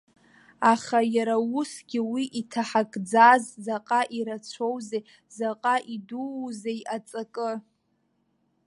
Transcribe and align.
Аха 0.73 0.99
иара 1.15 1.35
усгьы 1.57 1.99
уи 2.11 2.23
иҭаҳакӡаз 2.39 3.43
заҟа 3.65 4.01
ирацәоузеи, 4.17 5.03
заҟа 5.35 5.75
идуузеи 5.95 6.79
аҵакы! 6.95 7.51